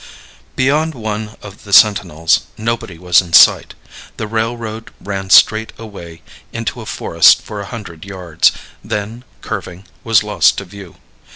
[0.55, 3.75] ]Beyond one of the sentinels, nobody was in sight;
[4.17, 8.51] the railroad ran straight away into a forest for a hundred yards,
[8.83, 10.95] then, curving, was lost to view.